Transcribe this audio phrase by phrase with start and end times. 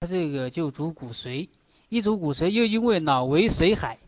[0.00, 1.48] 它这个就主骨髓，
[1.88, 3.98] 一主骨髓，又因为脑为髓海，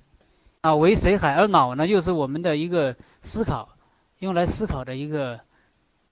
[0.62, 3.70] 脑为髓海，而脑呢又是我们的一个思考，
[4.18, 5.40] 用来思考的一个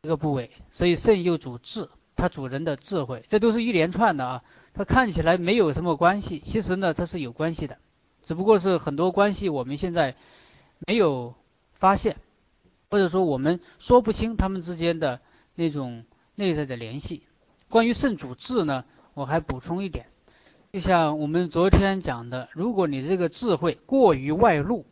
[0.01, 4.45] 一个部位，所以肾又主智，它主人的智慧，这都是一连串的啊。
[4.73, 7.77] 它看起来没有什么关系，其实呢它是有关系的，
[8.22, 10.17] 只不过是很多关系我们现在
[10.87, 11.35] 没有
[11.74, 12.17] 发现，
[12.88, 15.21] 或者说我们说不清他们之间的
[15.54, 17.24] 那种内在的联系。
[17.69, 18.87] 关于肾主智呢？
[19.16, 20.09] 我还补充一点，
[20.74, 24.84] 就像我们昨天讲的，如果你这个智慧过于外露，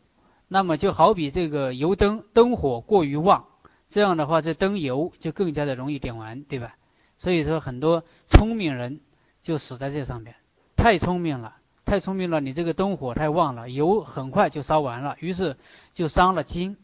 [0.47, 3.45] 那么就好比这个油灯灯火过于旺，
[3.87, 6.75] 这样的话这灯油就更加的容易点完，对吧？
[7.19, 8.99] 所以说很多聪明人
[9.43, 10.35] 就死在这上面，
[10.75, 15.55] 太聪明了，太聪明了，你这个灯火太旺了，油很快就烧完了，于是
[15.93, 16.77] 就伤了筋。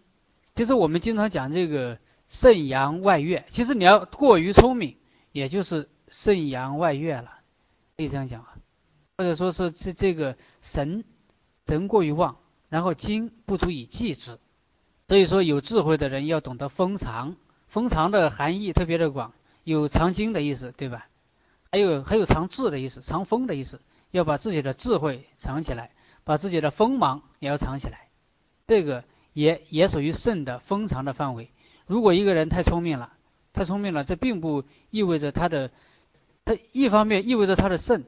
[0.54, 4.98] 其实我们经常讲这个肾阳外越，其实你要过于聪明，
[5.32, 5.90] 也就是。
[6.12, 7.40] 肾阳外越了，
[7.96, 8.54] 可以这样讲啊，
[9.18, 11.06] 或者说是这这个神
[11.66, 12.35] 神过于旺，
[12.68, 14.38] 然后精不足以济之，
[15.08, 17.38] 所以说有智慧的人要懂得封藏，
[17.70, 21.08] 封藏的含义特别的广，有藏精的意思，对吧？
[21.72, 23.80] 还有还有藏智的意思，藏锋的意思，
[24.12, 25.91] 要把自己的智慧藏起来，
[26.26, 28.10] 把自己的锋芒也要藏起来，
[28.68, 31.50] 这个也也属于肾的封藏的范围。
[31.88, 33.13] 如果一个人太聪明了，
[33.54, 35.72] 太聪明了，这并不意味着他的。
[36.52, 38.04] 它一方面意味着他的肾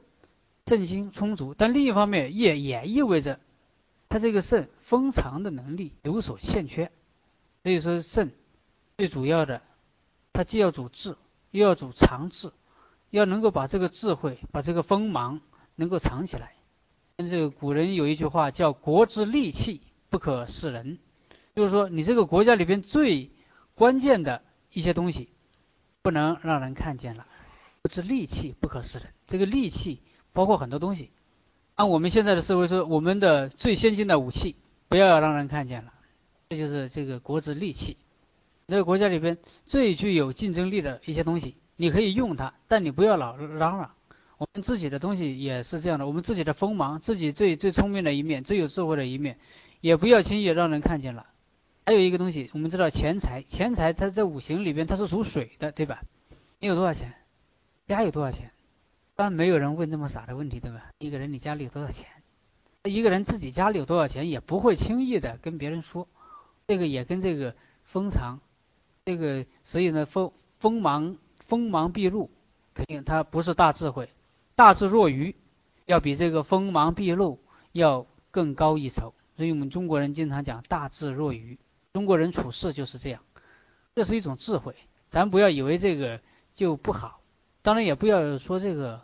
[0.65, 3.39] 肾精充足，但另一方面也也意味着
[4.09, 6.91] 他这个肾封藏的能力有所欠缺。
[7.63, 8.31] 所以说肾
[8.97, 9.61] 最主要的，
[10.33, 11.15] 它既要主智，
[11.51, 12.51] 又要主藏智，
[13.11, 15.39] 要能够把这个智慧、把这个锋芒
[15.75, 16.53] 能够藏起来。
[17.15, 20.97] 跟这个古人有一句话叫“国之利器不可示人”，
[21.55, 23.31] 就是说你这个国家里边最
[23.73, 25.29] 关键的一些东西
[26.01, 27.25] 不能让人看见了。
[27.83, 31.11] 不是利器不可示人，这个利器包括很多东西。
[31.75, 34.55] 按我们现在的社会说，我们的最先进的武器
[34.87, 35.91] 不要让人看见了，
[36.47, 37.97] 这就是这个国之利器。
[38.69, 43.91] 这个国家里边最具有竞争力的一些东西，你可以用它，但你不要老嚷嚷。
[44.37, 49.37] 我们自己的东西也是这样的，我们自己的锋芒，自己最最聪明的一面，最有智慧的一面，
[49.81, 51.25] 也不要轻易让人看见了。
[51.85, 56.01] 还有一个东西，我们知道钱财，钱财它在五行里边它是属水的，对吧？
[56.59, 57.13] 你有多少钱？
[57.87, 58.47] 家有多少钱？
[58.47, 60.89] 一般没有人问这么傻的问题，对吧？
[60.99, 62.09] 一个人你家里有多少钱？
[62.83, 66.07] 一个人自己家里有多少钱，也不会轻易的跟别人说。
[66.65, 68.39] 这个也跟这个封藏，
[69.05, 72.31] 这个所以呢，锋锋芒锋芒毕露，
[72.73, 74.09] 肯定他不是大智慧，
[74.55, 75.35] 大智若愚，
[75.85, 77.39] 要比这个锋芒毕露
[77.73, 79.13] 要更高一筹。
[79.35, 81.59] 所以我们中国人经常讲大智若愚，
[81.91, 83.21] 中国人处事就是这样，
[83.93, 84.75] 这是一种智慧，
[85.09, 86.21] 咱不要以为这个
[86.55, 87.19] 就不好。
[87.63, 89.01] 当然也不要说这个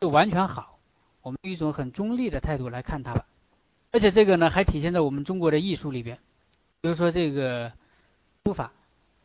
[0.00, 0.78] 就完全好，
[1.20, 3.26] 我们一种很中立的态度来看它吧。
[3.92, 6.18] 而且这个呢，还体现在我们中国的艺术里边，
[6.80, 7.70] 比如说这个
[8.44, 8.72] 书法，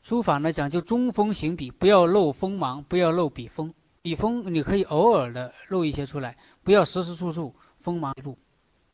[0.03, 6.35] 书法呢讲究中锋行笔，不要露锋芒，不要露笔锋，笔锋你可以偶尔的露一些出来，
[6.65, 8.37] 不要时时处处锋芒毕露，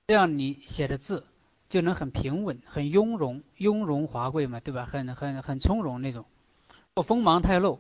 [0.05, 1.25] 这样你写的字
[1.67, 4.85] 就能很平稳、很雍容、雍容华贵嘛，对吧？
[4.85, 6.25] 很很很从容那种。
[6.93, 7.79] 若锋芒太露。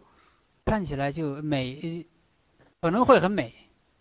[0.65, 2.05] 看起来就美，
[2.81, 3.53] 可能会很美，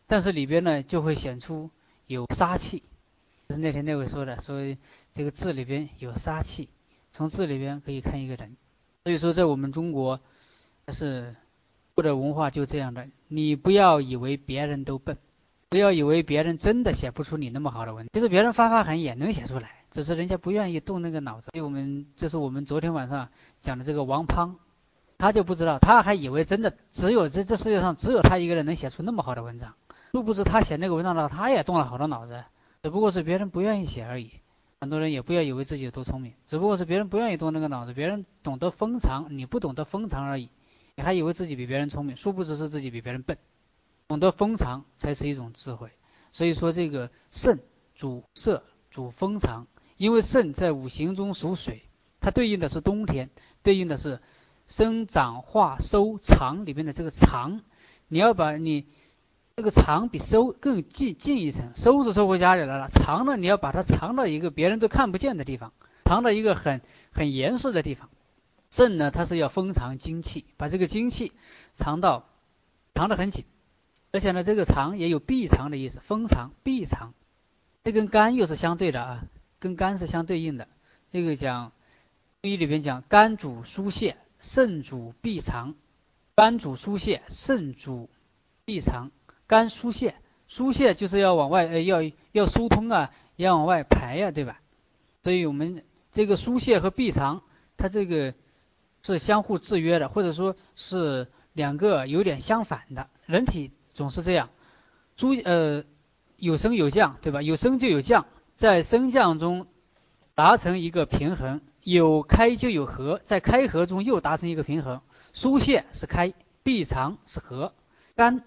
[0.07, 1.71] 但是里边呢就会显出
[2.07, 2.83] 有杀气。
[3.49, 4.61] 就是那天那位说的，说
[5.13, 6.71] 这个字里边有杀气，
[7.11, 8.57] 从字里边可以看一个人。
[9.05, 10.21] 所以说，在我们中国，
[10.89, 11.35] 是
[11.95, 13.07] 或者文化就这样的。
[13.29, 15.19] 你不要以为别人都笨，
[15.69, 21.51] 不要以为别人真的写不出你那么好的文，其实别人发发狠也能写出来，只是人家不愿意动那个脑子。
[21.53, 23.29] 所以我们这是我们昨天晚上
[23.61, 24.55] 讲的这个王滂。
[25.23, 29.77] 他就不知道，他还以为真的只有这这世界上只有他一个人能写出那么好的文章，
[30.11, 32.43] 殊不知他写那个文章的话他也动了好多脑子，
[32.83, 34.33] 只不过是别人不愿意写而已。
[34.81, 40.49] 很多人也不要以为自己有多聪明，只不过是别人不愿意动那个脑子，别人懂得封藏，你不懂得封藏而已。
[40.97, 43.39] 你还以为自己比别人聪明，殊不知是自己比别人笨。
[44.09, 45.93] 懂得封藏才是一种智慧。
[46.33, 47.61] 所以说这个肾
[47.95, 51.83] 主色主封藏，因为肾在五行中属水，
[52.21, 53.31] 它对应的是冬天，
[53.63, 54.19] 对应的是。
[54.67, 57.61] 生长化收藏里面的这个藏，
[58.09, 58.87] 你要把你
[59.57, 65.73] 这个藏比收更近近一层，收是收回家里来了，藏呢你要把它藏到一个别人都看不见的地方，
[66.05, 66.81] 藏到一个很
[67.13, 68.09] 很严实的地方。
[68.71, 71.33] 肾呢它是要封藏精气，把这个精气
[71.75, 72.25] 藏到
[72.95, 73.45] 藏得很紧，
[74.13, 77.13] 而且呢这个藏也有闭藏的意思，封藏闭藏，
[77.85, 79.25] 这跟肝又是相对的啊，
[79.59, 80.69] 跟肝是相对应的。
[81.11, 81.73] 这个讲
[82.41, 84.17] 中医里边讲肝主疏泄。
[84.43, 85.75] 肾主闭藏，
[86.35, 88.11] 肝主疏泄，肾主
[88.67, 89.11] 闭藏。
[89.47, 90.17] 肝疏泄，
[90.49, 92.03] 疏泄就是要往外，呃，要
[92.33, 94.61] 要疏通啊，要往外排呀，对吧？
[95.23, 97.43] 所以我们这个疏泄和闭藏，
[97.77, 98.35] 它这个
[99.03, 103.09] 是相互制约的，或者说是两个有点相反的。
[103.27, 104.51] 人体总是这样，
[105.17, 105.85] 疏呃
[106.37, 107.43] 有升有降，对吧？
[107.43, 109.67] 有升就有降，在升降中
[110.35, 115.01] 达成一个平衡，有开就有合，在开合中又达成一个平衡。
[115.33, 116.33] 疏泄是开，
[116.63, 117.75] 闭藏是合。
[118.15, 118.43] 肝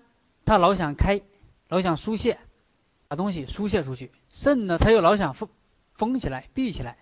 [0.46, 1.22] 它老想开，
[1.68, 2.40] 老想疏泄，
[3.08, 5.50] 把东西疏泄出去；肾呢，它又老想封
[5.94, 6.98] 封起来、闭起来。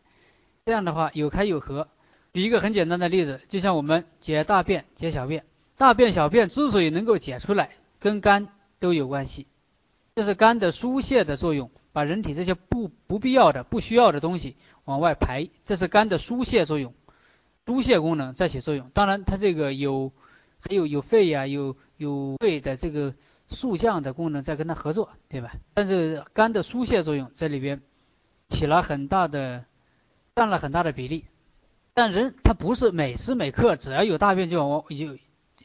[0.65, 1.89] 这样的话有开有合。
[2.33, 5.45] 举一个很简单的例子，就像我们解大便、解小便，
[5.77, 8.47] 大便、小便之所以能够解出来，跟肝
[8.79, 9.45] 都有关系。
[10.15, 16.93] 这是肝的疏泄的作用，把人体这些不不必要的、不需要的东西往外排，这是肝的疏泄作用。
[17.65, 20.11] 疏泄功能在起作用，当然它这个有
[20.59, 23.13] 还有有肺呀，有有肺的这个
[23.47, 25.53] 速降的功能在跟它合作，对吧？
[25.73, 27.81] 但是肝的疏泄作用在里边
[28.49, 29.63] 起了很大的
[30.35, 31.25] 占了很大的比例。
[31.93, 35.17] 但人他不是每时每刻只要有大便就往有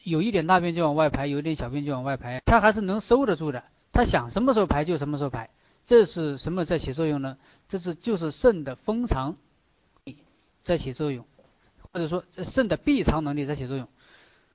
[0.03, 3.63] 有一点大便就往外排，有一点小便就往外排，他还是能收得住的。
[3.91, 5.49] 他想什么时候排就什么时候排，
[5.89, 7.39] 这是什么在起作用呢？
[7.67, 9.37] 这是就是肾的封藏
[10.61, 11.25] 在起作用。
[11.91, 13.87] 或者说，肾的闭藏能力在起作用。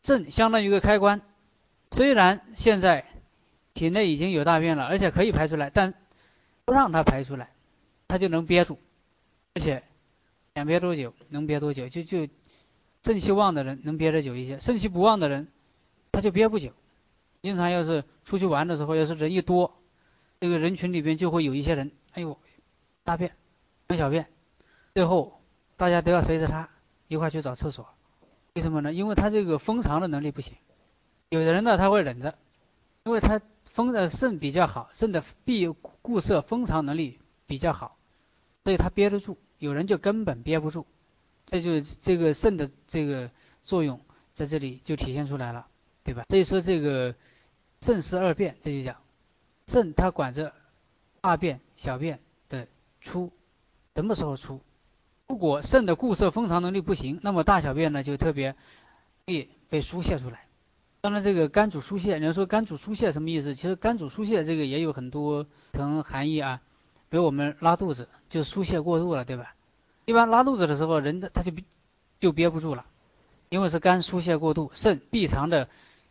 [0.00, 1.22] 肾相当于一个开关，
[1.90, 3.04] 虽然现在
[3.72, 5.94] 体内已经有大便了，而且可以排出来，但
[6.64, 7.50] 不让它排出来，
[8.06, 8.78] 它就能憋住。
[9.54, 9.82] 而且
[10.54, 12.28] 想憋多久能憋多久，就就
[13.02, 15.48] 肾气旺的人能憋得久一些，肾气不旺的人
[16.12, 16.70] 他就憋不久。
[17.42, 19.74] 经常要是出去玩的时候，要是人一多，
[20.44, 22.38] 这个人群里边就会有一些人，哎呦，
[23.02, 23.32] 大便、
[23.96, 24.26] 小便，
[24.92, 25.40] 最后
[25.78, 26.68] 大家都要随着他。
[27.08, 27.88] 一块去找厕所，
[28.52, 28.92] 为什么呢？
[28.92, 30.54] 因为他这个封藏的能力不行。
[31.30, 32.36] 有的人呢，他会忍着，
[33.04, 35.66] 因为他封的肾比较好，肾的闭
[36.02, 37.96] 固摄封藏能力比较好，
[38.64, 39.38] 所以他憋得住。
[39.58, 40.84] 有人就根本憋不住，
[41.46, 43.30] 这就是这个肾的这个
[43.62, 43.98] 作用
[44.34, 45.66] 在这里就体现出来了，
[46.02, 46.26] 对吧？
[46.28, 47.14] 所以说这个
[47.80, 48.96] 肾湿二便，这就讲
[49.66, 50.52] 肾它管着
[51.20, 52.66] 大便、小便的
[53.00, 53.30] 出，
[53.94, 54.60] 什么时候出？
[55.26, 58.54] 如果肾的固摄封藏能力不行，那么大小便呢就特别
[59.24, 60.44] 易被疏泄出来。
[61.00, 63.54] 当然，这个肝主疏泄，你要说肝主疏泄什么意思？
[63.54, 66.60] 其实肝主疏泄这个也有很多层含义啊。
[67.10, 69.54] 比如我们拉肚子就疏泄过度了，对吧？
[70.04, 71.52] 一般拉肚子的时候，人的他就
[72.20, 72.86] 就憋不住了，
[73.50, 75.68] 因为是肝疏泄过度，肾闭藏的，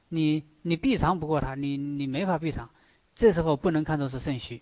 [0.09, 2.69] 你你闭藏不过它，你你没法闭藏，
[3.15, 4.61] 这时候不能看作是肾虚。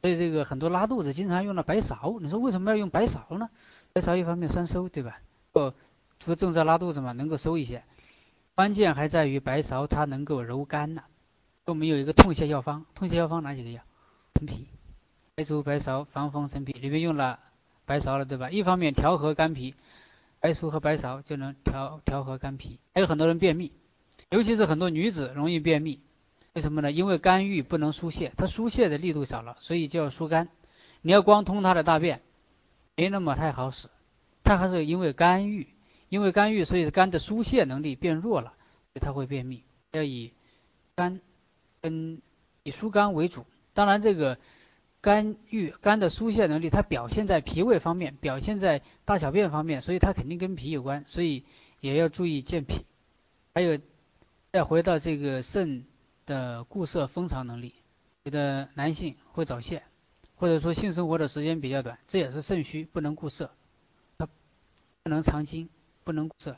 [0.00, 3.48] 所以这个很多拉肚子经常用了白芍，你说为什么要用白芍呢？
[3.92, 5.18] 白芍一方面酸收，对吧？
[5.52, 5.72] 哦，
[6.20, 7.82] 除正在拉肚子嘛，能够收一些。
[8.54, 11.04] 关键还在于白芍它能够柔肝呐。
[11.64, 13.82] 我们有一个痛泻药方，痛泻药方哪几个药？
[14.34, 14.66] 陈皮、
[15.34, 17.38] 白术、白芍、防风、陈皮，里面用了
[17.86, 18.50] 白芍了，对吧？
[18.50, 19.74] 一方面调和肝脾，
[20.40, 22.78] 白术和白芍就能调调和肝脾。
[22.92, 23.72] 还有很多人便秘，
[24.28, 26.00] 尤其是很多女子容易便秘，
[26.54, 26.90] 为什么呢？
[26.90, 30.48] 因为肝郁不能疏泄，它疏泄的力度少了，所以就要疏肝。
[31.02, 32.22] 你要光通它的大便。
[32.96, 33.88] 没那么太好使，
[34.44, 35.66] 它还是因为肝郁，
[36.08, 38.54] 因为肝郁，所以肝的疏泄能力变弱了，
[38.92, 39.64] 所以它会便秘。
[39.90, 40.32] 要以
[40.94, 41.20] 肝
[41.80, 42.22] 跟
[42.62, 43.46] 以疏肝为主。
[43.72, 44.38] 当然，这个
[45.00, 51.42] 肝郁肝的疏泄能力，它表现在脾胃方面，表现在大小便方面，所以它肯定跟脾有关，所以
[51.80, 52.86] 也要注意健脾。
[53.54, 53.80] 还有，
[54.52, 55.84] 再回到这个肾
[56.26, 57.74] 的固色封藏能力，
[58.22, 59.82] 有的男性会早泄。
[60.36, 63.52] 或者说性生活的时间比较短，这也是肾虚，不能固色，
[64.18, 65.70] 它不能藏精，
[66.02, 66.56] 不能固色。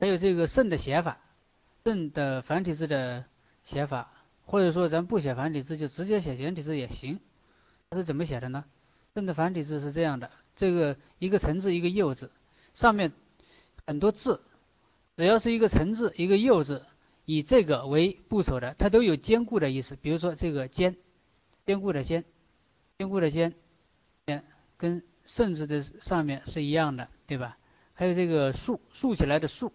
[0.00, 1.20] 还有这个肾的写法，
[1.84, 3.26] 肾的繁体字的
[3.62, 4.10] 写法，
[4.46, 7.20] 或者说咱不写繁体字，就直接写简体字也行。
[7.90, 8.64] 它是怎么写的呢？
[9.14, 12.32] 肾的繁体字是这样的，这个一个辰字，一个酉字，
[12.72, 13.12] 上面
[13.86, 14.40] 很多字，
[15.16, 16.86] 只要是一个辰字，一个酉字，
[17.24, 19.96] 以这个为部首的，它都有坚固的意思。
[19.96, 20.96] 比如说这个坚，
[21.66, 22.24] 坚固的坚。
[22.98, 23.52] 坚固的坚，
[24.76, 27.58] 跟甚字的上面是一样的，对吧？
[27.94, 29.72] 还有这个竖竖起来的竖，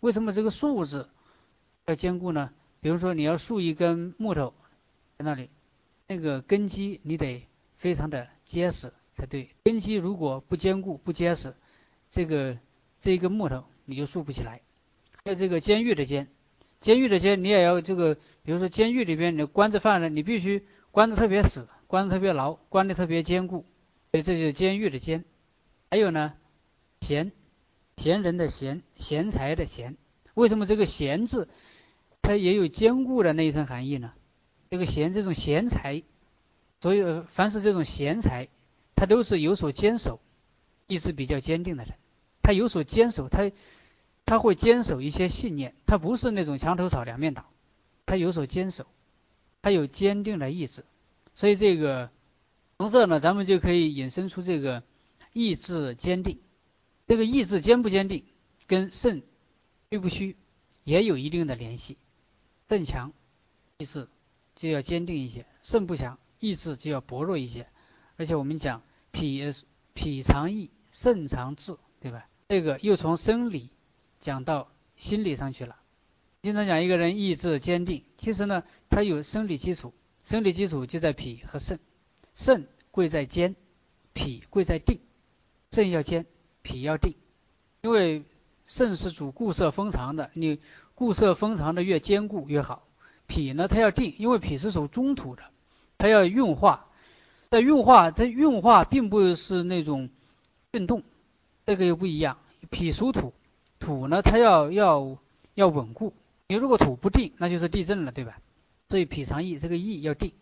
[0.00, 1.08] 为什么这个竖字
[1.86, 2.50] 要坚固呢？
[2.80, 4.54] 比如说你要竖一根木头
[5.18, 5.50] 在那里，
[6.08, 7.46] 那个根基你得
[7.76, 9.50] 非常的结实才对。
[9.62, 11.54] 根基如果不坚固不结实，
[12.10, 12.58] 这个
[12.98, 14.62] 这一根木头你就竖不起来。
[15.22, 16.28] 还有这个监狱的监，
[16.84, 21.66] 监狱的监你也要这个，比如说监狱里边你关着犯人，你必须关的特别死。
[21.86, 23.64] 关的特别牢，关的特别坚固，
[24.10, 25.24] 所以这就是监狱的监。
[25.90, 26.34] 还有呢，
[27.00, 27.32] 贤，
[27.96, 29.96] 贤人的贤，贤才的贤。
[30.34, 31.48] 为什么这个贤字，
[32.20, 34.12] 它也有坚固的那一层含义呢？
[34.70, 36.02] 这个贤这种贤才，
[36.80, 38.48] 所以凡是这种贤才，
[38.94, 40.20] 他都是有所坚守，
[40.86, 41.94] 意志比较坚定的人。
[42.42, 43.52] 他有所坚守，他
[44.26, 47.44] 他会坚守一些信念，他不是那种墙头草两面倒，
[48.06, 48.86] 他有所坚守，
[49.62, 50.84] 他有坚定的意志。
[51.34, 52.10] 所以这个
[52.78, 54.82] 从这呢，咱们就可以引申出这个
[55.32, 56.38] 意志坚定。
[57.06, 58.24] 这个意志坚不坚定，
[58.66, 59.22] 跟肾
[59.90, 60.36] 虚不虚
[60.84, 61.98] 也有一定的联系。
[62.68, 63.12] 肾强，
[63.78, 64.08] 意志。
[64.56, 67.66] 就要坚定一些，肾不强，意志就要薄弱一些。
[68.16, 69.42] 而且我们讲脾
[69.94, 72.28] 脾藏意，肾藏志，对吧？
[72.48, 73.70] 这个又从生理
[74.24, 75.76] 讲到心理上去了。
[76.40, 81.78] 经常讲一个人意志坚定，其实呢，他有生理基础，生理基础就在脾和肾。
[82.34, 83.54] 肾贵在坚，
[84.14, 84.98] 脾贵在定。
[85.70, 86.24] 肾要坚，
[86.62, 87.14] 脾要定，
[87.82, 88.24] 因为
[88.64, 90.58] 肾是主固摄封藏的，你
[90.94, 92.88] 固摄封藏的越坚固越好。
[93.26, 95.42] 脾呢，它要定，因为脾是属中土的，
[95.98, 96.86] 它要运化。
[97.50, 100.08] 在运化，它运化并不是那种
[100.70, 101.02] 运动，
[101.66, 102.38] 这个又不一样。
[102.70, 103.34] 脾属土，
[103.84, 105.18] 土呢，它要要
[105.54, 106.12] 要稳固。
[106.48, 108.40] 你如果土不定，那就是地震了，对吧？
[108.88, 110.32] 所以脾藏意，这个意要定，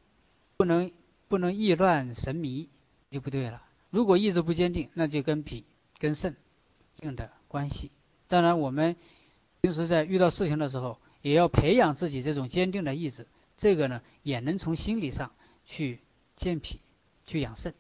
[0.57, 0.91] 不能
[1.29, 2.69] 不能意乱神迷
[3.11, 3.63] 就不对了。
[3.91, 5.65] 如果意志不坚定，那就跟脾
[5.99, 6.37] 跟肾
[7.01, 7.91] 硬的关系。
[8.29, 8.97] 当然，我们
[9.61, 10.99] 平时在遇到事情的时候。
[11.23, 15.31] 也要培养自己这种坚定的意志，这个呢也能从心理上
[15.65, 16.01] 去
[16.35, 16.81] 健脾、
[17.25, 17.75] 去养肾。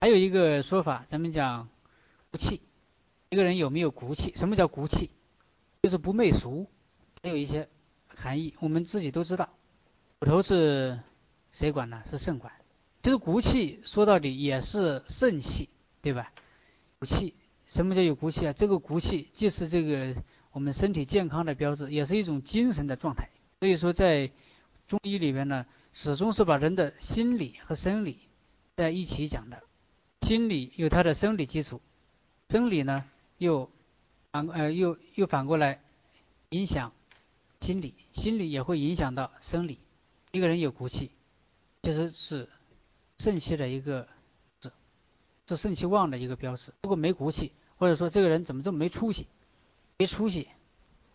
[0.00, 1.68] 还有一个说法，咱们讲
[2.30, 2.60] 不气，
[3.30, 4.32] 一个人有没有骨气？
[4.34, 5.10] 什么叫骨气？
[5.82, 6.66] 就是不媚俗，
[7.22, 7.68] 还有一些
[8.06, 9.48] 含义，我们自己都知道。
[10.18, 11.00] 骨头是
[11.52, 12.02] 谁管呢？
[12.06, 12.52] 是肾管。
[13.02, 15.68] 其实骨气说到底也是肾气，
[16.02, 16.32] 对吧？
[16.98, 17.34] 骨气，
[17.66, 18.52] 什么叫有骨气啊？
[18.52, 20.14] 这个骨气既是这个。
[20.50, 23.28] 我们身体健康的标志，也是一种精神的状态。
[23.60, 24.28] 所以说，在
[24.88, 28.18] 中医里边呢，始终是把人的心理和生理
[28.74, 29.62] 在一起讲的。
[30.22, 31.80] 心理有它的生理基础，
[32.48, 33.04] 生理呢
[33.38, 33.70] 又
[34.30, 35.82] 反呃又又反过来
[36.50, 36.92] 影响
[37.60, 39.80] 心理，心理也会影响到生理。
[40.30, 41.10] 一个人有骨气，
[41.82, 42.48] 其实是
[43.18, 44.06] 肾气的一个
[44.62, 44.72] 是
[45.48, 46.72] 是肾气旺的一个标志。
[46.82, 49.26] 如果没骨气，或者说这个人怎么这么没出息？
[49.96, 50.48] 没出息，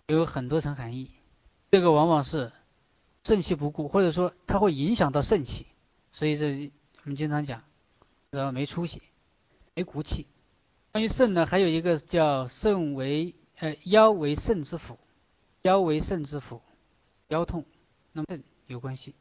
[0.07, 1.11] 有很多层含义。
[1.71, 2.51] 这个往往是
[3.23, 5.65] 肾气不固，或者说它会影响到肾气，
[6.11, 6.71] 所以这
[7.03, 7.63] 我们经常讲，
[8.31, 9.01] 然后没出息，
[9.75, 10.27] 没骨气。
[10.93, 14.99] 关于肾呢，还有一个叫肾为呃腰为肾之府，
[15.63, 16.61] 腰为肾之府，
[17.29, 17.65] 腰痛，
[18.11, 19.15] 那么肾有关系。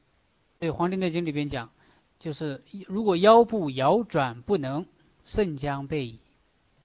[0.58, 1.70] 所以《黄帝内经》里边讲，
[2.18, 4.84] 就是如果腰部摇转不能，
[5.24, 6.18] 肾将备矣。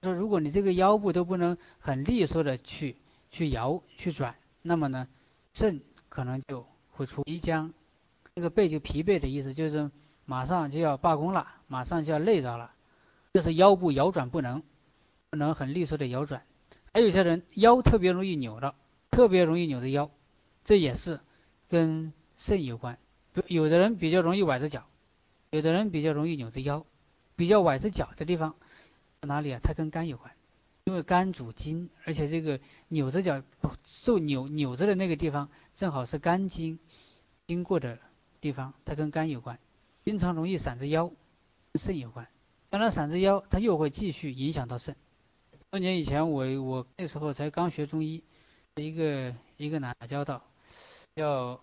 [0.04, 2.96] 说如果你这个腰部都不能很利索的去
[3.30, 5.10] 去摇去转，那么呢，
[5.54, 7.74] 肾可能就会出即将，
[8.36, 9.92] 这个背就疲惫的意思，就是
[10.24, 12.72] 马上就要罢工了，马上就要累着了。
[13.34, 14.64] 这是腰部摇转不能，
[15.30, 16.44] 不能很利索的摇转。
[16.94, 18.76] 还有些人腰特别容易扭到，
[19.12, 20.10] 特别容易扭着腰，
[20.64, 21.20] 这也是
[21.68, 22.98] 跟肾有关。
[23.48, 24.88] 有的人比较容易崴着脚，
[25.52, 26.86] 有的人比较容易扭着腰，
[27.36, 28.56] 比较崴着脚的地方。
[29.22, 29.60] 哪里啊？
[29.62, 30.32] 它跟肝有关，
[30.86, 33.44] 因为肝主筋，而且这个扭着脚
[33.84, 36.80] 受扭扭着的那个地方，正好是肝经
[37.48, 38.00] 经过的
[38.40, 39.60] 地方，它跟肝有关。
[40.06, 41.12] 经常容易闪着腰，
[41.76, 42.28] 肾有关。
[42.70, 44.96] 当然闪着腰，它又会继续影响到肾。
[45.72, 48.24] 多年以前，我我那时候才刚学中医，
[48.76, 50.42] 一个一个男打交道，
[51.16, 51.60] 要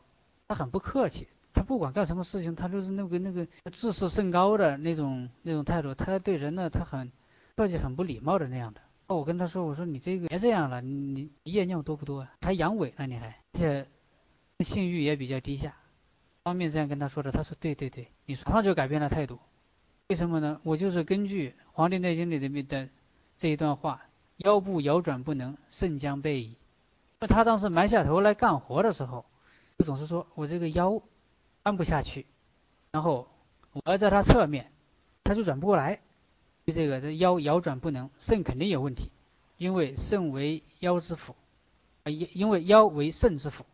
[0.49, 5.95] 他很不客气，他不管干什么事情，他都是那个那个自视甚高的那种那种态度。
[5.95, 7.11] 他对人呢，他很。
[7.57, 12.33] 客气很不礼貌的那样的，我跟他说，我说你这个别这样了，你你夜尿多不多啊？
[12.41, 13.87] 还阳痿呢，你还，而且
[14.59, 15.77] 性欲也比较低下，
[16.43, 19.39] 当面这样跟他说的，他说对对对，你马上就改变了态度，
[20.09, 20.61] 为什么呢？
[20.65, 22.89] 我就是根据《黄帝内经》里面的
[23.37, 24.03] 这一段话，
[24.37, 26.57] 腰部摇转不能，肾将备矣。
[27.21, 29.25] 那他当时埋下头来干活的时候，
[29.79, 31.03] 就总是说我这个腰
[31.63, 32.27] 弯不下去，
[32.91, 33.29] 然后
[33.73, 34.71] 我要在他侧面，
[35.23, 36.01] 他就转不过来。
[36.67, 39.11] 就这个，这腰摇转不能，肾肯定有问题，
[39.59, 41.37] 因为肾为腰之府，
[42.05, 43.67] 啊，因因为腰为肾之府，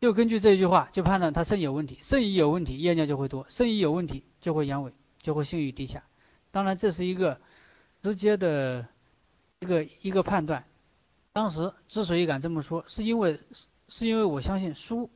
[0.00, 6.02] 就根据这句话就判断他肾有问题，肾一有问题，夜尿就会多，肾一有问题就会阳痿，就会性欲低下。
[6.50, 7.40] 当然这是一个
[8.04, 8.86] 直接的
[9.58, 10.64] 一个一个判断。
[11.32, 13.40] 当时之所以敢这么说，是因为
[13.88, 15.10] 是因为我相信书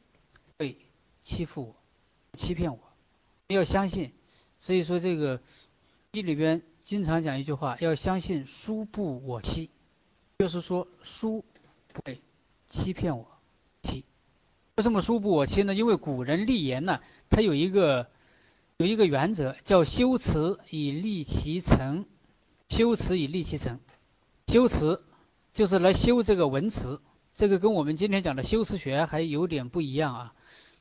[0.59, 0.77] 会
[1.23, 1.77] 欺负我，
[2.33, 2.81] 欺骗我，
[3.47, 4.13] 要相信。
[4.59, 5.41] 所以说这个
[6.11, 6.63] 一里边。
[6.85, 9.69] 经常讲一句话，要相信书不我欺，
[10.39, 11.45] 就是说书
[11.93, 12.19] 不会
[12.71, 13.29] 欺骗我，
[13.83, 14.07] 欺，
[14.77, 15.75] 为什么书不我欺呢？
[15.75, 18.09] 因为古人立言呢，他有一个
[18.79, 22.07] 有一个原则，叫修辞以立其成。
[22.69, 23.81] 修辞以立其成，
[24.47, 25.03] 修辞
[25.53, 27.01] 就是来修这个文辞，
[27.35, 30.35] 这个跟我们今天讲的修辞学还有点不一样啊。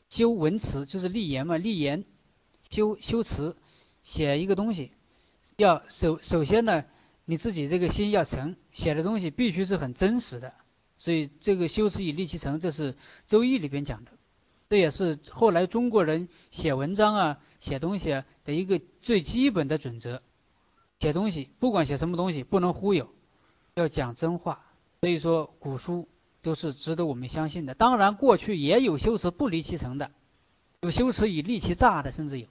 [0.10, 2.06] 修文辞就是立言嘛，立言
[2.70, 3.56] 修修辞，
[4.04, 4.92] 写一个东西，
[5.56, 6.86] 要首首先呢，
[7.26, 10.54] 你自己这个心要诚，写的东西必须是很真实的。
[10.98, 12.94] 所以这个修辞以立其成，这是
[13.28, 14.12] 《周易》里边讲的，
[14.70, 20.22] 这也是后来中国人写文章啊、写东西啊的一个最基本的准则。
[21.00, 23.10] 写东西不管写什么东西，不能忽悠，
[23.76, 24.62] 要讲真话。
[25.02, 26.08] 所以说古书
[26.42, 27.74] 都是值得我们相信的。
[27.76, 30.12] 当然，过去也有修辞不离其成的，
[30.82, 32.48] 有修辞以立其诈的，甚至有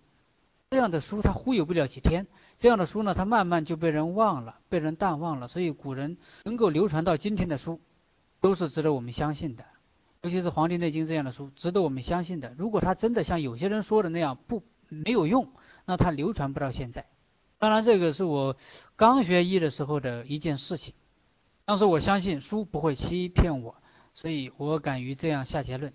[0.71, 2.27] 这样的书，他忽悠不了几天。
[2.59, 5.49] 这样的书呢，他慢慢就被人忘了，被人淡忘了。
[5.49, 7.81] 所以古人能够流传到今天的书。
[8.39, 9.65] 都是值得我们相信的，
[10.21, 12.55] 尤其是《黄帝内经》这样的书，值得我们相信的。
[12.57, 15.49] 如果它真的像有些人说的那样不没有用，
[15.87, 17.07] 那它流传不到现在。
[17.59, 18.57] 当然，这个是我
[18.97, 20.95] 刚学医的时候的一件事情。
[21.65, 23.77] 当时我相信书不会欺骗我，
[24.15, 25.93] 所以我敢于这样下结论。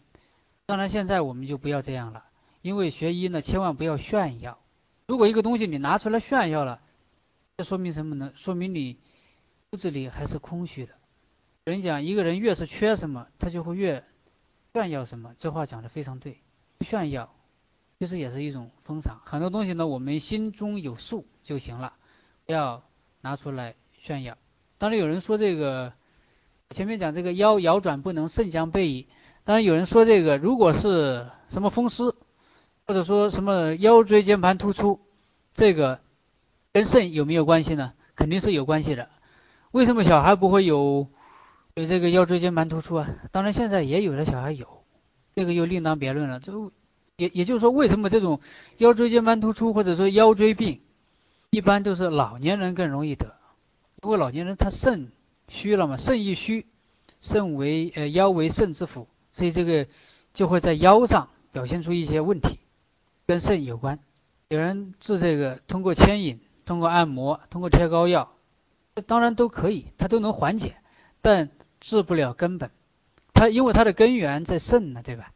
[0.66, 2.26] 当然，现在我们就不要这样了，
[2.62, 4.60] 因为学医呢，千万不要炫耀。
[5.08, 6.82] 如果一个东西你拿出来炫耀了，
[7.58, 8.32] 这说明什么呢？
[8.36, 9.00] 说明你
[9.70, 10.94] 骨子里还是空虚的。
[11.66, 14.04] 人讲，一个人越是缺什么，他就会越
[14.74, 15.36] 炫耀什么。
[15.38, 16.42] 这话讲的非常对，
[16.80, 17.34] 炫耀
[18.00, 19.22] 其实也是一种风场。
[19.24, 21.92] 很多东西呢，我们心中有数就行了，
[22.46, 22.82] 不要
[23.20, 24.38] 拿出来炫耀。
[24.78, 25.92] 当然有人说这个，
[26.70, 29.10] 前面讲这个腰摇转不能，肾将背矣。
[29.44, 32.16] 当然有人说这个，如果是什么风湿，
[32.88, 35.02] 或者说什么腰椎间盘突出，
[35.52, 36.00] 这个
[36.72, 37.92] 跟肾有没有关系呢？
[38.16, 39.10] 肯定是有关系的。
[39.72, 41.10] 为什么小孩不会有？
[41.76, 44.84] 有这个腰椎间盘突出啊，当然现在也有的小孩有，
[45.36, 46.40] 这个又另当别论了。
[46.40, 46.72] 就
[47.18, 48.40] 也也就是说，为什么这种
[48.78, 50.82] 腰椎间盘突出或者说腰椎病，
[51.52, 53.36] 一般都是老年人更容易得，
[54.02, 55.12] 因为老年人他肾
[55.50, 56.66] 虚了嘛，肾一虚，
[57.20, 59.88] 肾为呃腰为肾之府，所以这个
[60.34, 62.58] 就会在腰上表现出一些问题，
[63.28, 64.00] 跟肾有关。
[64.48, 68.34] 有人治这个通过牵引、通过按摩、通过贴膏药，
[69.06, 70.76] 当然都可以，它都能缓解，
[71.22, 71.50] 但。
[71.84, 72.70] 治不了根本，
[73.34, 75.34] 它因为它的根源在肾呢，对吧？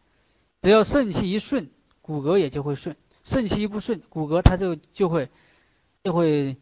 [0.62, 1.71] 只要肾气一顺，
[2.04, 5.30] 骨骼也就会顺；肾气一不顺，骨骼它就就会
[6.06, 6.56] 就会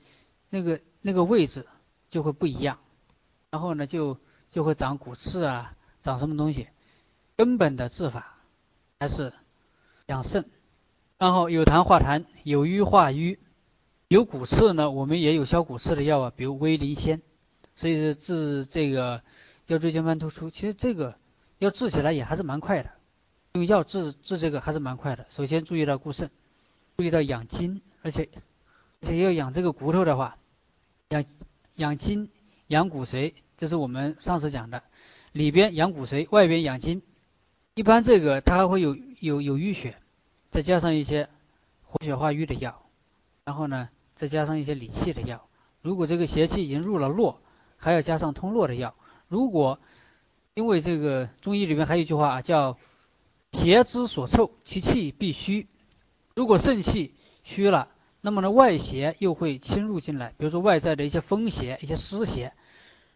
[0.50, 1.68] 那个那个位置
[2.10, 2.80] 就会不一样，
[3.52, 4.18] 然后呢就
[4.50, 6.70] 就会长骨刺啊，长什么东西？
[7.36, 8.40] 根本的治法
[9.00, 9.32] 还是
[10.08, 10.50] 养肾，
[11.20, 13.38] 然后有痰化痰，有瘀化瘀，
[14.08, 17.22] 有骨刺呢，我们也有消骨刺的药啊，比如威灵仙，
[17.76, 19.22] 所以是治这个。
[19.68, 21.16] 腰椎间盘突出，其实这个
[21.58, 22.92] 要治起来也还是蛮快的，
[23.54, 25.26] 用药治治这个还是蛮快的。
[25.30, 26.30] 首先注意到固肾，
[26.98, 28.28] 注意到养筋，而且
[29.04, 30.38] 且要养这个骨头的话，
[31.10, 31.24] 养
[31.76, 32.30] 养筋
[32.68, 34.82] 养骨髓，这是我们上次讲的，
[35.34, 37.02] 里边养骨髓，外边养筋。
[37.76, 39.98] 一般这个它还会有有有淤血，
[40.50, 41.28] 再加上一些
[41.84, 42.82] 活血化瘀的药，
[43.44, 45.48] 然后呢再加上一些理气的药。
[45.82, 47.42] 如果这个邪气已经入了络，
[47.78, 48.96] 还要加上通络的药。
[49.28, 49.80] 如果
[50.54, 52.78] 因为这个中医里面还有一句话啊，叫
[53.52, 55.68] 邪之所凑，其气必虚。
[56.36, 57.14] 如果肾气
[57.44, 57.90] 虚了，
[58.26, 62.54] 那么呢外邪又会侵入进来，比如说外在的一些风邪、一些湿邪，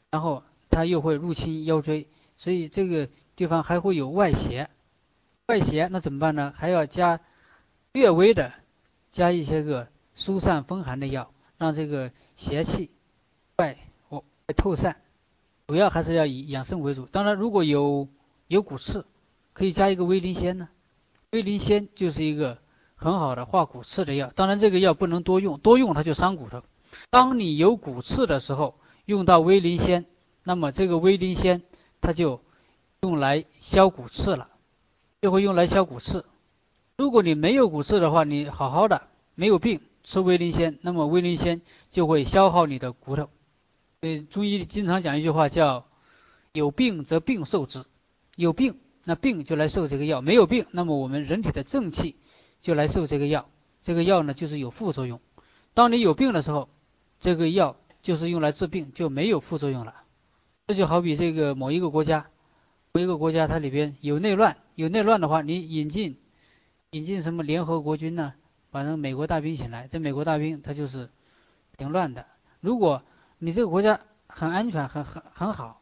[0.09, 4.69] 然后它又会入侵腰椎，所以这个地方还会有外邪。
[5.47, 6.53] 外邪那怎么办呢？
[6.53, 7.21] 还要加
[7.93, 8.51] 略微的
[9.09, 12.91] 加一些个疏散风寒的药，让这个邪气
[13.55, 13.77] 外
[14.09, 14.25] 哦
[14.57, 14.97] 透散。
[15.67, 17.05] 主要还是要以养生为主。
[17.05, 18.09] 当然，如果有
[18.47, 19.05] 有骨刺，
[19.53, 20.67] 可以加一个威灵仙呢。
[21.31, 22.57] 威灵仙就是一个
[22.97, 24.31] 很好的化骨刺的药。
[24.35, 26.63] 当然，这个药不能多用，多用它就伤骨头。
[27.09, 30.05] 当你有骨刺的时候，用到威灵仙，
[30.43, 31.61] 那么这个威灵仙
[32.01, 32.41] 它就
[33.01, 34.49] 用来消骨刺了，
[35.21, 36.25] 就会用来消骨刺。
[36.97, 39.03] 如果你没有骨刺的话，你好好的
[39.35, 43.29] 没有病，吃威灵仙，那么威灵仙就会消耗你的骨头。
[44.01, 45.85] 呃，中医经常讲一句话，叫
[46.53, 47.85] “有病则病受之”。
[48.35, 52.15] 有病，那病就来受这个药；没有病，那么我们人体的正气
[52.61, 53.49] 就来受这个药。
[53.83, 55.21] 这个药呢，就是有副作用。
[55.73, 56.69] 当你有病的时候，
[57.19, 59.95] 这个药就是用来治病，就没有副作用了。
[60.67, 62.29] 这就好比这个某一个国家，
[62.91, 66.19] 某一个国家它里边有内乱，有内乱的话，你引进
[66.89, 68.33] 引进什么联合国军呢？
[68.69, 71.09] 反正美国大兵请来，这美国大兵他就是
[71.77, 72.25] 平乱的。
[72.59, 73.03] 如果
[73.39, 75.81] 你这个国家很安全，很很很好，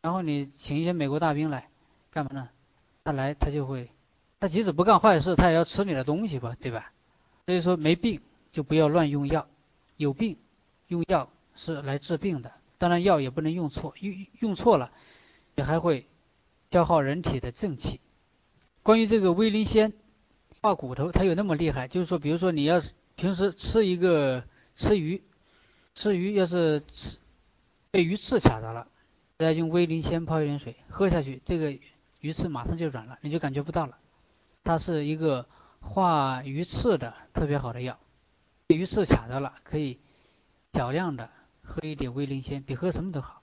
[0.00, 1.70] 然后你请一些美国大兵来
[2.10, 2.48] 干嘛呢？
[3.04, 3.90] 他来他就会，
[4.38, 6.92] 他即使不干坏事，他也要吃你的东西吧，对吧？
[7.46, 8.20] 所以说没病
[8.52, 9.48] 就不要乱用药，
[9.96, 10.36] 有病
[10.88, 14.92] 用药是来治病的，当然药也不能用错，用用错了
[15.54, 16.06] 也还会
[16.70, 18.00] 消耗人体的正气。
[18.82, 19.92] 关于这个威灵仙
[20.60, 24.44] 化骨头，它有那么厉害，就是说，比如说你要是平时吃一个
[24.74, 25.22] 吃鱼，
[25.94, 27.18] 吃鱼要是吃
[27.90, 28.86] 被鱼刺卡着了，
[29.38, 31.78] 再用威灵仙泡一点水喝下去，这个。
[32.22, 33.98] 鱼刺马上就软了，你就感觉不到了。
[34.66, 35.46] 它是一个
[35.78, 37.96] 化鱼刺的特别好的药，
[38.66, 40.00] 鱼刺卡着了，可以
[40.72, 41.30] 少量的
[41.62, 43.42] 喝一点威灵仙，比喝什么都好。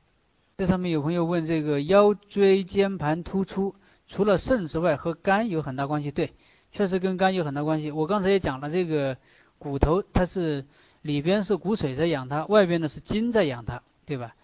[0.58, 3.74] 这上面有朋友问这个腰椎间盘突出，
[4.06, 6.12] 除了肾之外和肝有很大关系？
[6.12, 6.34] 对，
[6.74, 7.90] 确实跟肝有很大关系。
[7.90, 9.16] 我刚才也讲了，这个
[9.58, 10.66] 骨头它是
[11.02, 14.36] 里边是骨髓在养它，外边呢是筋在养它，对吧？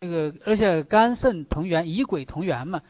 [0.00, 2.82] 这个而且肝肾同源，以鬼同源嘛。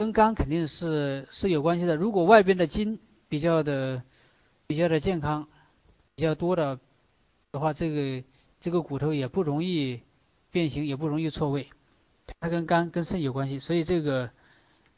[0.00, 1.94] 跟肝肯定是是有关系的。
[1.94, 4.02] 如果外边的筋比较的
[4.66, 5.46] 比较的健康，
[6.14, 6.80] 比较多的
[7.52, 8.26] 的话，这个
[8.60, 10.00] 这个骨头也不容易
[10.50, 11.68] 变形，也不容易错位。
[12.40, 14.30] 它跟肝跟肾有关系，所以这个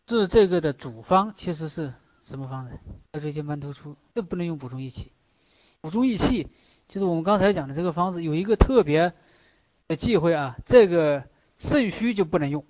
[0.06, 2.78] 治这个的主方其实是什么方子？
[3.10, 5.10] 腰椎间盘突出，这不能用补中益气。
[5.80, 6.46] 补中益气
[6.86, 9.12] 就是我们刚才讲的这个方子有一个特别
[9.88, 11.24] 的忌讳啊，这个
[11.58, 12.64] 肾虚就不能用。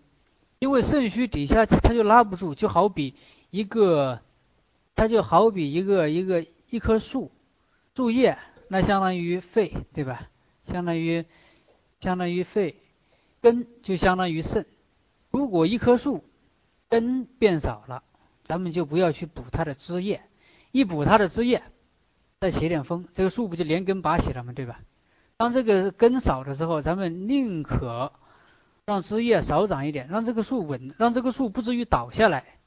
[0.62, 3.16] 因为肾虚底下它就拉不住，就好比
[3.51, 4.20] 一个，
[4.94, 7.33] 它就好比一个一个一棵树，
[7.96, 10.29] 树叶那相当于肺，对吧？
[10.62, 11.25] 相当于
[11.98, 12.77] 相当于肺，
[13.40, 14.64] 根就相当于肾。
[15.33, 16.22] 如果一棵树
[16.88, 18.05] 根变少了，
[18.44, 20.22] 咱们就不要去补它的枝叶，
[20.70, 21.64] 一补它的枝叶，
[22.38, 24.53] 再起点风，这个树不就连根拔起了吗？
[24.53, 24.79] 对吧？
[25.37, 28.12] 当这个根少的时候，咱们宁可。
[28.84, 32.58] 让枝叶少长一点，让这个树稳，让这个树不至于倒下来，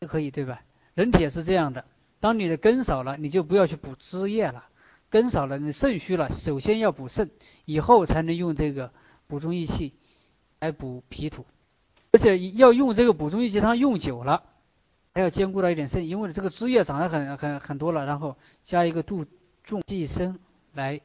[0.00, 0.62] 就可以，对吧？
[0.94, 1.84] 人体也是这样的，
[2.20, 4.66] 当你的根少了，你就不要去补枝叶了。
[5.08, 7.30] 根少了，你肾虚了，首先要补肾，
[7.64, 8.92] 以后才能用这个
[9.26, 9.94] 补中益气
[10.58, 11.46] 来补脾土。
[12.12, 14.42] 而且要用这个补中益气汤用久了，
[15.14, 19.26] 还要兼顾到一点肾，因为这个枝叶长得很很很多了，然后加一个杜
[19.62, 20.38] 仲济生
[20.72, 21.00] 来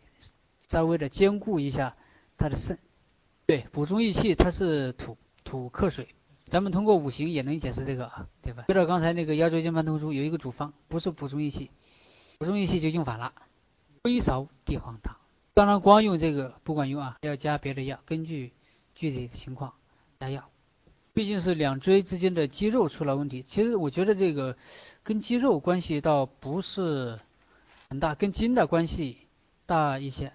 [0.60, 1.96] 稍微的兼顾一下
[2.38, 2.80] 它的肾。
[3.48, 6.10] 对，补中益气，它是土，土克水。
[6.44, 8.66] 咱们通过五行也能解释这个啊，对吧？
[8.68, 11.72] 回到刚才那个腰椎间盘突出，有一个主方，不是补中益气，
[12.40, 13.32] 补中益气就用反了，
[14.02, 15.16] 归芍地黄汤。
[15.54, 18.52] 当然，光用这个不管用啊，要加别的药，根据
[18.94, 19.76] 具体的情况
[20.20, 20.50] 加药。
[21.14, 23.44] 毕竟是两椎之间的肌肉出了问题。
[23.44, 24.58] 其实我觉得这个
[25.04, 27.18] 跟肌肉关系倒不是
[27.90, 29.20] 很大，跟筋的关系
[29.66, 30.34] 大一些。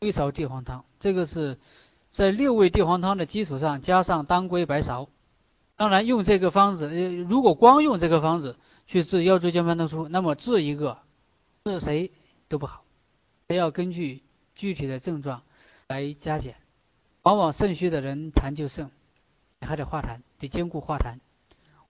[0.00, 1.58] 归芍地黄汤，这个是。
[2.14, 5.08] 在六味地黄汤的基础上加上当归、白芍，
[5.74, 6.88] 当然用这个方子，
[7.28, 10.98] 如果光用这个方子去治腰椎间盘突出，那么治一个
[11.64, 12.12] 治谁
[12.46, 12.84] 都不好，
[13.48, 14.22] 还要根据
[14.54, 15.42] 具体的症状
[15.88, 16.54] 来加减。
[17.22, 18.92] 往往肾虚的人痰就盛，
[19.60, 21.18] 你还得化痰，得兼顾化痰；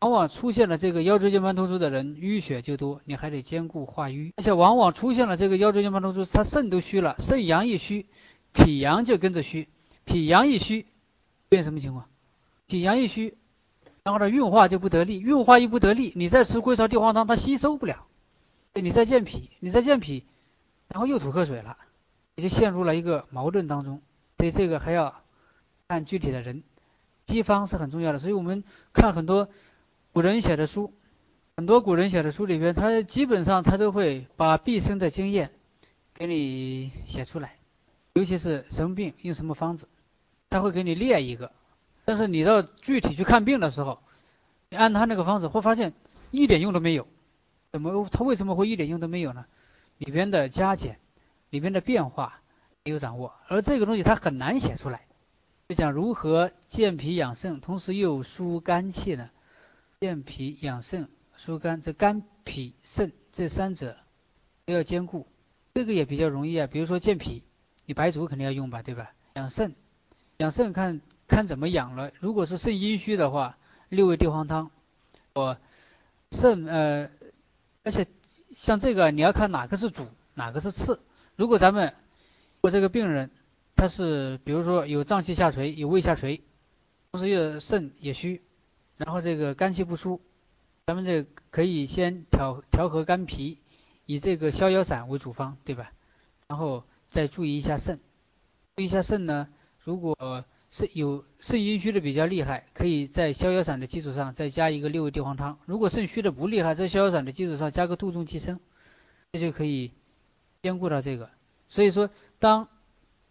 [0.01, 4.33] 往往出现了这个腰椎间盘突出的人淤血就多，你还得兼顾化瘀。
[4.39, 8.07] 而且往往出现了这个腰椎间盘突出，他肾都虚了，肾阳一虚，
[8.55, 9.69] 脾阳就跟着虚。
[10.05, 10.87] 脾阳一虚，
[11.49, 12.07] 变什么情况？
[12.67, 13.37] 脾阳一虚，
[14.03, 18.07] 然后呢运化就不得力，运化一不得力，你再吃归芍地黄汤，它吸收不了，
[18.75, 20.25] 你再健脾，你再健脾，
[20.89, 21.77] 然后又吐克水了，
[22.35, 24.01] 你就陷入了一个矛盾当中。
[24.37, 25.23] 所以这个还要
[25.89, 26.63] 看具体的人，
[27.25, 28.19] 机方是很重要的。
[28.19, 29.49] 所以我们看很多
[30.13, 30.93] 古人写的书，
[31.57, 35.51] 很多古人写的书里边，他基本上他都会把毕生的经验
[36.13, 37.57] 给你写出来，
[38.13, 39.89] 尤其是什么病用什么方子。
[40.55, 41.51] 他会给你列一个，
[42.05, 43.99] 但是你到具体去看病的时候，
[44.69, 45.93] 你按他那个方子，会发现
[46.31, 47.09] 一点用都没有。
[47.73, 48.09] 怎么？
[48.09, 49.47] 他为什么会一点用都没有呢？
[49.99, 51.01] 里边的加减，
[51.51, 52.41] 里边的变化
[52.85, 55.01] 没有掌握，而这个东西他很难写出来。
[55.69, 59.31] 就讲如何健脾养肾，同时又疏肝气呢？
[59.99, 63.97] 健脾养肾、疏肝，这肝、脾、肾这三者
[64.67, 65.27] 都要兼顾。
[65.75, 67.43] 这个也比较容易啊，比如说健脾，
[67.87, 69.11] 你白术肯定要用吧，对吧？
[69.35, 69.75] 养肾。
[70.39, 73.57] 养肾看看怎么养了，如果是肾阴虚的话，
[73.89, 74.71] 六味地黄汤。
[75.35, 75.57] 我
[76.31, 77.11] 肾呃，
[77.83, 78.07] 而且
[78.51, 81.01] 像这个你要看哪个是主，哪个是次。
[81.37, 81.95] 如果咱们
[82.61, 83.31] 我这个病人
[83.77, 86.43] 他是比如说有脏器下垂，有胃下垂，
[87.13, 88.43] 同时又肾也虚，
[88.97, 90.21] 然后这个肝气不舒，
[90.87, 93.59] 咱们这可以先调调和肝脾，
[94.07, 95.93] 以这个逍遥散为主方，对吧？
[96.49, 98.01] 然后再注意一下肾，
[98.77, 99.49] 注意一下肾呢。
[99.85, 105.59] 如果肾有肾阴虚的比较厉害，可以在逍遥散的基础上再加一个六味地黄汤。
[105.67, 108.59] 如果肾虚的不厉害，在逍遥散的基础上加个杜仲济参，
[109.33, 109.93] 这就可以
[110.63, 111.31] 兼顾到这个。
[111.69, 112.69] 所以说，当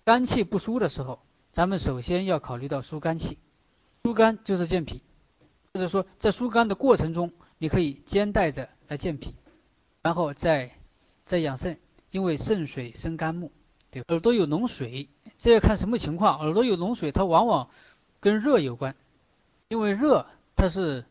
[0.06, 1.20] 肝气不舒的时候，
[1.52, 3.38] 咱们首先要考虑到疏肝气。
[4.04, 5.02] 疏肝就是健脾，
[5.74, 9.34] 或者说在疏肝的过程中，你可以兼带着来健脾，
[10.02, 10.72] 然后再
[11.26, 11.80] 再养肾，
[12.12, 13.52] 因为肾水生肝木。
[13.94, 15.08] 对，耳朵有脓水。
[15.38, 17.70] 这要看什么情况，耳朵有脓水，它往往
[18.20, 18.96] 跟热有关，
[19.68, 20.26] 因为热
[20.56, 21.06] 它是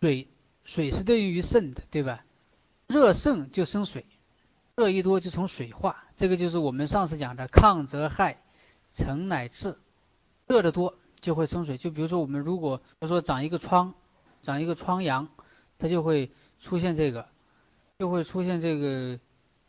[0.00, 0.28] 水，
[0.64, 2.24] 水是对应于肾的，对吧？
[2.86, 4.06] 热盛就生水，
[4.76, 8.40] 热一多就从水化，这个就是我们上次讲的亢则害，
[8.92, 9.78] 成乃至，
[10.46, 11.76] 热的多就会生水。
[11.76, 13.94] 就比如说我们如果比如说长一个疮，
[14.42, 15.28] 长一个疮疡，
[15.78, 16.30] 它就会
[16.60, 17.26] 出现这个，
[17.98, 19.18] 就会出现这个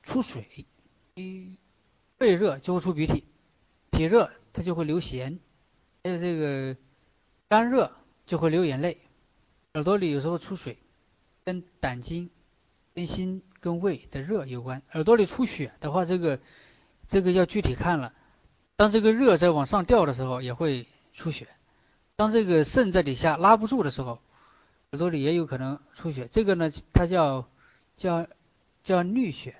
[0.04, 0.68] 出水，
[1.16, 1.58] 一
[2.24, 3.26] 肺热就会出鼻涕。
[3.92, 5.40] 脾热，它就会流涎；
[6.06, 6.78] 还有这个
[7.50, 7.92] 肝热
[8.26, 8.98] 就会流眼泪。
[9.74, 10.78] 耳朵里有时候出水，
[11.44, 12.30] 跟胆经、
[12.94, 14.82] 跟心、跟胃的热有关。
[14.94, 16.40] 耳朵里出血的话，这个
[17.10, 18.14] 这个要具体看了。
[18.78, 21.48] 当这个热在往上掉的时候，也会出血；
[22.16, 24.20] 当这个肾在底下拉不住的时候，
[24.92, 26.30] 耳朵里也有可能出血。
[26.32, 27.50] 这个呢，它叫
[27.98, 28.28] 叫
[28.82, 29.58] 叫衄血，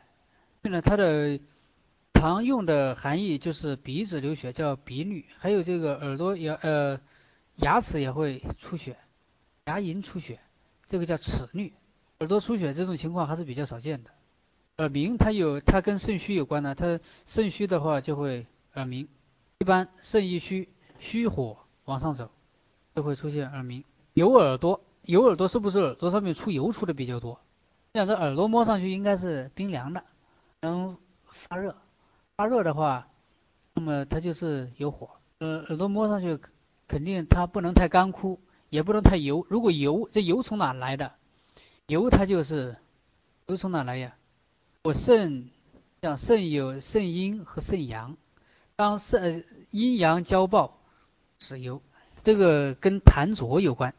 [0.62, 1.42] 呢它的。
[2.24, 6.98] 常用的含义就是鼻子流血叫鼻衄，还有这个耳朵也呃
[7.58, 8.96] 牙齿也会出血，
[9.66, 10.40] 牙龈出血，
[10.88, 11.74] 这个叫齿衄。
[12.20, 14.12] 耳朵出血这种情况还是比较少见的。
[14.78, 19.10] 耳鸣它有它跟肾虚有关呢，它肾虚的话就会耳鸣，
[19.60, 22.32] 一般肾一虚虚火往上走
[22.96, 23.84] 就会出现耳鸣。
[24.14, 27.42] 有耳朵有耳朵是不是耳朵上面出油出的比较多？
[27.92, 30.06] 这这耳朵摸上去应该是冰凉的，
[30.62, 31.76] 能发热。
[32.36, 33.08] 发热的话，
[33.76, 35.08] 那么它就是有火。
[35.38, 36.40] 呃，耳朵摸上去
[36.88, 38.40] 肯定它不能太干枯，
[38.72, 39.46] 也不能太油。
[39.50, 41.12] 如果油，这油从哪来的？
[41.86, 42.76] 油它就是
[43.46, 44.16] 油从哪来呀？
[44.82, 45.52] 我肾
[46.02, 48.18] 像肾有肾阴和肾阳，
[48.76, 50.80] 当肾阴阳交暴
[51.38, 51.84] 是油，
[52.24, 53.94] 这个跟痰浊有关。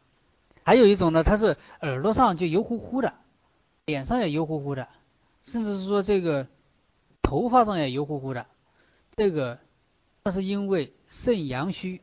[0.65, 3.15] 还有一种呢，它是耳朵上就油乎乎的，
[3.87, 4.89] 脸上也油乎乎的，
[5.45, 6.49] 甚至是说这个。
[7.25, 8.47] 头发上也油乎乎的，
[9.17, 9.59] 这个
[10.23, 12.03] 那是因为肾阳虚，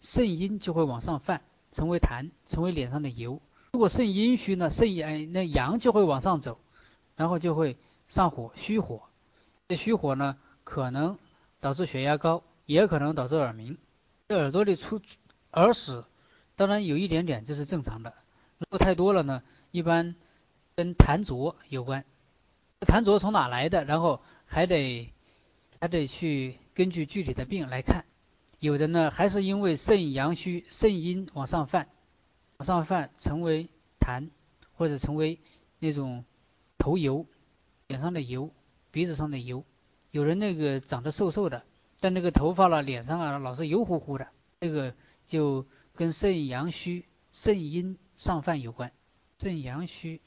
[0.00, 3.42] 肾阴就会往上泛，成为痰，成为脸上的油。
[3.72, 6.58] 如果肾阴虚呢，肾阳那阳就会往上走，
[7.16, 9.02] 然后就会上火，虚火。
[9.68, 11.18] 这虚火呢，可能
[11.60, 13.76] 导致血压高，也可能导致耳鸣。
[14.28, 15.00] 这耳朵里出
[15.52, 16.04] 耳屎，
[16.54, 18.14] 当然有一点点这是正常的，
[18.58, 20.14] 如果太多了呢，一般
[20.76, 22.04] 跟痰浊有关。
[22.80, 23.84] 痰浊从哪来的？
[23.84, 24.22] 然后。
[24.52, 25.12] 还得
[25.80, 28.04] 还得去根据具体的病来看，
[28.58, 31.88] 有的呢还是因为肾阳虚，肾阴往上泛，
[32.58, 33.68] 往上泛成为
[34.00, 34.30] 痰，
[34.74, 35.38] 或者成为
[35.78, 36.24] 那种
[36.78, 37.26] 头油、
[37.86, 38.52] 脸上的油、
[38.90, 39.64] 鼻子上的油。
[40.10, 41.62] 有人那个长得瘦瘦的，
[42.00, 44.26] 但那个头发了、脸上啊老是油乎乎的，
[44.58, 48.92] 这个就跟肾阳虚、肾阴上泛有关。
[49.38, 50.20] 肾阳虚、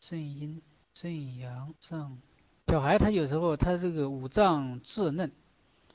[0.00, 0.62] 肾阴、
[0.94, 2.18] 肾阳上。
[2.68, 5.32] 小孩他有时候他这个五脏稚嫩，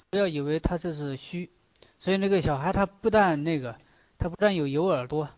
[0.09, 1.51] 不要以为他这是虚，
[1.99, 3.75] 所以那个小孩他不但那个，
[4.17, 5.29] 他不但有油耳朵，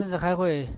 [0.00, 0.68] 甚至还会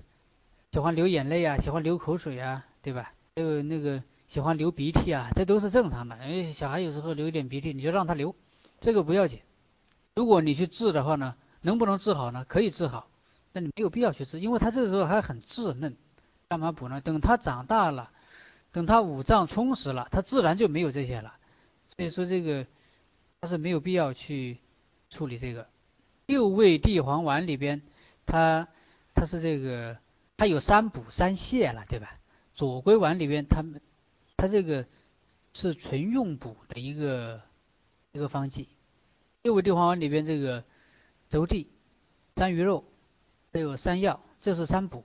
[0.71, 3.11] 喜欢流眼泪啊，喜欢流口水啊，对吧？
[3.35, 6.15] 还有那个喜欢流鼻涕啊，这都是正常的。
[6.27, 8.35] 因为小孩有时候流一点鼻涕，你就让他流，
[8.79, 9.39] 这个不要紧。
[10.13, 12.45] 如果你去治的话呢，能不能治好呢？
[12.47, 13.07] 可以治好，
[13.51, 15.97] 那你没有必要去治，因为他这个时候还很稚嫩，
[16.49, 17.01] 干嘛补呢？
[17.01, 18.11] 等他长大了。
[18.73, 21.35] 等他五脏充实了，他自然就没有这些了。
[21.87, 22.65] 所以说这个
[23.39, 24.57] 他是没有必要去
[25.11, 25.67] 处理这个。
[26.25, 27.83] 六味地黄丸里边，
[28.25, 28.67] 它
[29.13, 29.97] 它是这个
[30.37, 32.17] 它有三补三泻了，对吧？
[32.55, 33.63] 左归丸里边，它
[34.35, 34.87] 它这个
[35.53, 37.41] 是纯用补的一个
[38.11, 38.67] 一个方剂。
[39.43, 40.63] 六味地黄丸里边这个
[41.29, 41.69] 轴地、
[42.35, 42.83] 山萸肉
[43.51, 45.03] 还有山药，这是三补。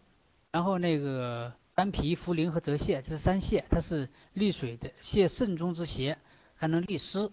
[0.51, 1.53] 然后那个。
[1.79, 6.19] 丹皮、茯苓和泽泻，这是三泻，它是利水的，泻肾中之邪，
[6.57, 7.31] 还能利湿。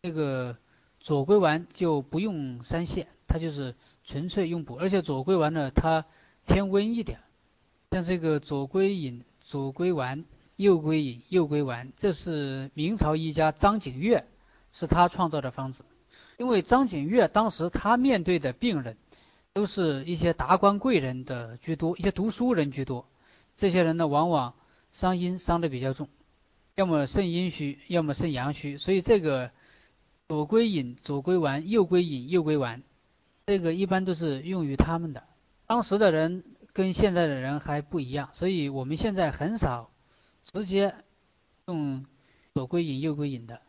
[0.00, 0.56] 这个
[0.98, 6.06] 左归丸就不用三泻，它就是纯粹用补，而且左归丸呢，它
[6.46, 7.20] 偏温一点。
[7.90, 10.24] 像这个左归饮、左归丸、
[10.56, 14.24] 右归饮、右归丸，这是明朝医家张景岳
[14.72, 15.84] 是他创造的方子。
[16.38, 18.96] 因为张景岳当时他面对的病人
[19.52, 23.06] 都是一些达官贵人的居多，一些读书人居多。
[23.56, 24.54] 这些人呢，往往
[24.90, 26.08] 伤阴伤的比较重，
[26.74, 29.50] 要么肾阴虚，要么肾阳虚，所以这个
[30.28, 32.82] 左归饮、左归丸、右归饮、右归丸，
[33.46, 35.24] 这个一般都是用于他们的。
[35.66, 39.90] 当时的人跟现在的人还不一样，所以我们现在很少
[40.44, 40.94] 直接
[41.66, 42.04] 用
[42.54, 43.62] 左归饮右归饮的，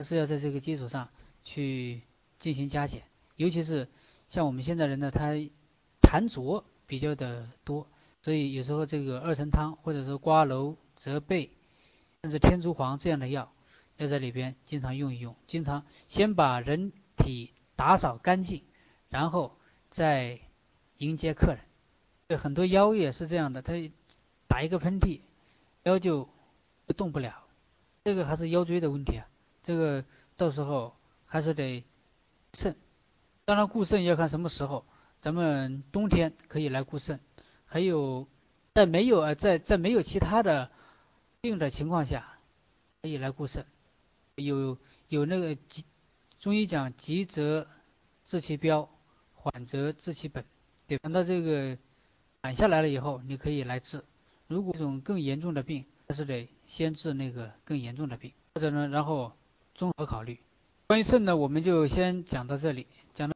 [0.00, 1.08] 是要在这个基础上
[1.42, 2.02] 去
[2.38, 3.02] 进行加减。
[3.36, 3.88] 尤其是
[4.28, 5.32] 像我们现在人呢，他
[6.00, 7.88] 痰浊比较的多，
[8.24, 11.50] 所以有时候这个二陈汤或者说瓜蒌、泽贝，
[12.22, 13.52] 甚至天竺黄这样的药，
[13.98, 15.36] 要在里边经常用一用。
[15.46, 18.62] 经常先把人体打扫干净，
[19.10, 19.58] 然后
[19.90, 20.40] 再
[20.96, 21.58] 迎接客人。
[22.26, 23.74] 对很多腰也是这样的，他
[24.48, 25.20] 打一个喷嚏，
[25.82, 26.26] 腰就
[26.96, 27.44] 动不了。
[28.04, 29.28] 这个还是腰椎的问题啊，
[29.62, 30.02] 这个
[30.38, 31.84] 到时候还是得
[32.54, 32.74] 肾。
[33.44, 34.86] 当然，固肾要看什么时候。
[35.20, 37.18] 咱们冬天可以来固肾，
[37.74, 38.28] 还有
[38.72, 40.70] 在没有呃在在没有其他的
[41.40, 42.38] 病的情况下，
[43.02, 43.66] 可以来固肾。
[44.36, 45.84] 有有那个急，
[46.38, 47.66] 中医讲急则
[48.24, 48.88] 治其标，
[49.34, 50.44] 缓则治其本。
[50.86, 51.76] 对，等到这个
[52.42, 54.04] 缓下来了以后，你可以来治。
[54.46, 59.32] 如果这种更严重的病，还是得先治那个更严重的病，或者呢，然后
[59.74, 60.38] 综合考虑。
[60.86, 63.32] 关于肾呢，我们就先讲到这里，讲到。